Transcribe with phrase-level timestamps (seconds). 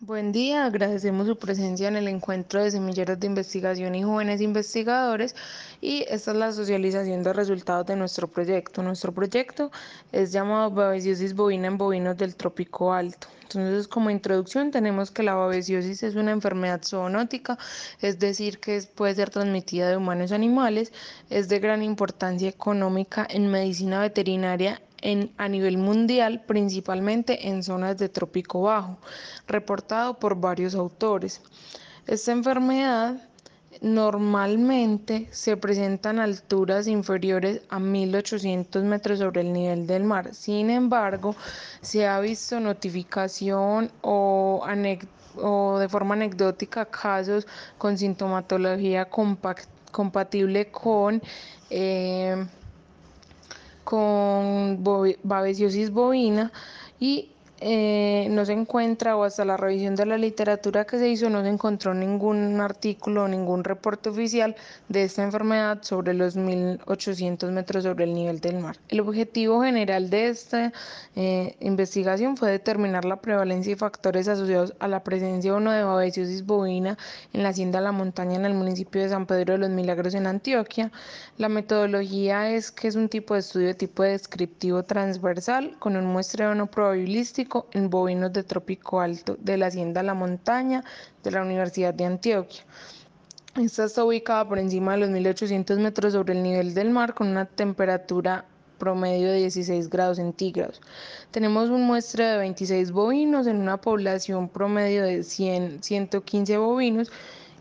[0.00, 5.34] Buen día, agradecemos su presencia en el encuentro de semilleros de investigación y jóvenes investigadores
[5.80, 8.82] y esta es la socialización de resultados de nuestro proyecto.
[8.82, 9.70] Nuestro proyecto
[10.12, 13.28] es llamado babesiosis bovina en bovinos del trópico alto.
[13.44, 17.56] Entonces, como introducción tenemos que la babesiosis es una enfermedad zoonótica,
[18.02, 20.92] es decir, que puede ser transmitida de humanos a animales,
[21.30, 24.82] es de gran importancia económica en medicina veterinaria
[25.36, 28.98] a nivel mundial, principalmente en zonas de trópico bajo,
[29.46, 31.42] reportado por varios autores.
[32.06, 33.16] Esta enfermedad
[33.80, 40.34] normalmente se presenta en alturas inferiores a 1800 metros sobre el nivel del mar.
[40.34, 41.36] Sin embargo,
[41.82, 44.64] se ha visto notificación o,
[45.78, 47.46] de forma anecdótica casos
[47.76, 49.08] con sintomatología
[49.90, 51.20] compatible con
[51.68, 52.46] eh,
[53.84, 54.82] con
[55.22, 56.50] babesiosis bovina
[56.98, 57.30] y
[57.60, 61.40] eh, no se encuentra o hasta la revisión de la literatura que se hizo no
[61.42, 64.56] se encontró ningún artículo o ningún reporte oficial
[64.88, 68.76] de esta enfermedad sobre los 1800 metros sobre el nivel del mar.
[68.88, 70.72] El objetivo general de esta
[71.14, 75.84] eh, investigación fue determinar la prevalencia y factores asociados a la presencia o no de
[75.84, 76.98] babesiosis bovina
[77.32, 80.26] en la hacienda La Montaña en el municipio de San Pedro de los Milagros en
[80.26, 80.90] Antioquia.
[81.38, 86.06] La metodología es que es un tipo de estudio de tipo descriptivo transversal con un
[86.06, 90.84] muestreo no probabilístico en bovinos de trópico alto de la Hacienda La Montaña
[91.22, 92.62] de la Universidad de Antioquia.
[93.56, 97.28] Esta está ubicada por encima de los 1800 metros sobre el nivel del mar con
[97.28, 98.44] una temperatura
[98.78, 100.80] promedio de 16 grados centígrados.
[101.30, 107.12] Tenemos un muestreo de 26 bovinos en una población promedio de 100, 115 bovinos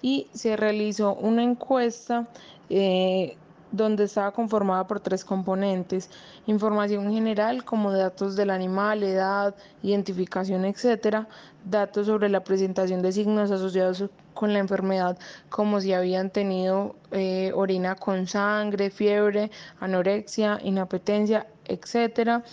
[0.02, 2.28] y se realizó una encuesta
[2.70, 3.38] eh,
[3.74, 6.10] donde estaba conformada por tres componentes,
[6.46, 11.26] información general como datos del animal, edad, identificación, etc.,
[11.66, 15.18] datos sobre la presentación de signos asociados con la enfermedad,
[15.50, 22.44] como si habían tenido eh, orina con sangre, fiebre, anorexia, inapetencia, etc.,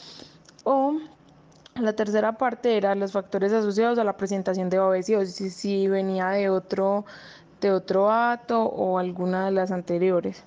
[0.64, 0.94] o
[1.74, 6.48] la tercera parte era los factores asociados a la presentación de obesidad, si venía de
[6.48, 7.04] otro,
[7.60, 10.44] de otro acto o alguna de las anteriores.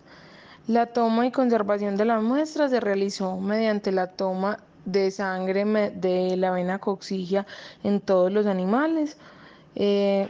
[0.68, 6.38] La toma y conservación de la muestra se realizó mediante la toma de sangre de
[6.38, 7.46] la vena coxigia
[7.84, 9.18] en todos los animales
[9.76, 10.30] eh,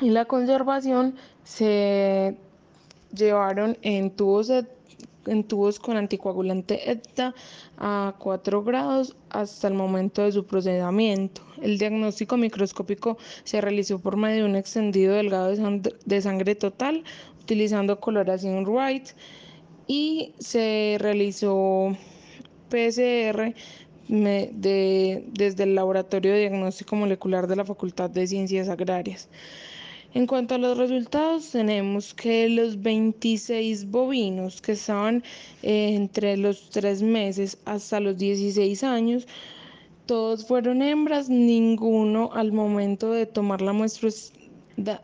[0.00, 2.36] y la conservación se
[3.12, 4.50] llevaron en tubos,
[5.26, 7.34] en tubos con anticoagulante ETA
[7.78, 11.42] a 4 grados hasta el momento de su procesamiento.
[11.62, 15.52] El diagnóstico microscópico se realizó por medio de un extendido delgado
[16.04, 17.04] de sangre total
[17.40, 19.08] utilizando coloración Wright
[19.86, 21.96] y se realizó
[22.70, 23.54] PCR
[24.08, 29.28] desde el Laboratorio de Diagnóstico Molecular de la Facultad de Ciencias Agrarias.
[30.14, 35.24] En cuanto a los resultados, tenemos que los 26 bovinos que estaban
[35.64, 39.26] eh, entre los 3 meses hasta los 16 años,
[40.06, 44.08] todos fueron hembras, ninguno al momento de tomar la muestra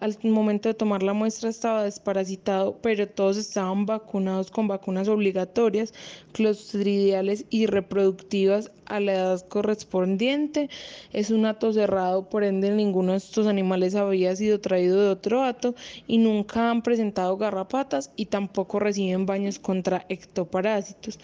[0.00, 5.94] al momento de tomar la muestra estaba desparasitado, pero todos estaban vacunados con vacunas obligatorias,
[6.32, 10.69] clostridiales y reproductivas a la edad correspondiente.
[11.12, 15.44] Es un hato cerrado, por ende ninguno de estos animales había sido traído de otro
[15.44, 15.75] hato
[16.06, 21.19] y nunca han presentado garrapatas y tampoco reciben baños contra ectoparásitos.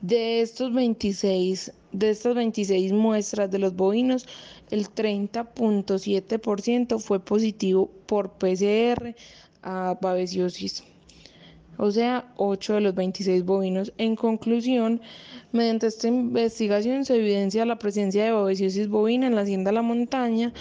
[0.00, 4.26] De estos 26, de estas 26 muestras de los bovinos,
[4.70, 9.14] el 30.7% fue positivo por PCR
[9.62, 10.84] a babesiosis
[11.80, 13.92] o sea, 8 de los 26 bovinos.
[13.96, 15.00] En conclusión,
[15.50, 20.52] mediante esta investigación se evidencia la presencia de babesiosis bovina en la hacienda La Montaña,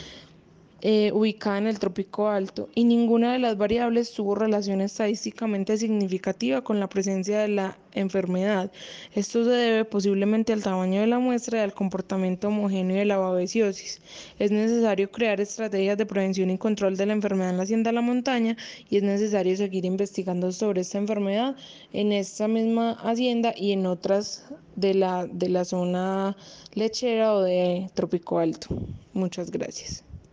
[0.81, 6.61] eh, ubicada en el trópico alto y ninguna de las variables tuvo relación estadísticamente significativa
[6.61, 8.71] con la presencia de la enfermedad.
[9.13, 13.17] Esto se debe posiblemente al tamaño de la muestra y al comportamiento homogéneo de la
[13.17, 14.01] babesiosis.
[14.39, 17.95] Es necesario crear estrategias de prevención y control de la enfermedad en la hacienda de
[17.95, 18.57] la montaña
[18.89, 21.55] y es necesario seguir investigando sobre esta enfermedad
[21.93, 24.45] en esta misma hacienda y en otras
[24.75, 26.35] de la, de la zona
[26.73, 28.69] lechera o de trópico alto.
[29.13, 30.08] Muchas gracias.